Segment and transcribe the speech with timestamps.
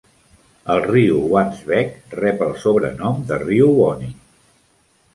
[0.75, 4.15] El riu Wansbeck rep el sobrenom de riu Wanney.